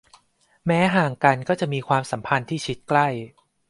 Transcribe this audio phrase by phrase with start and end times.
[0.67, 3.07] แม้ห่างกันก็จะมีความสัมพันธ์ที่ชิดใกล้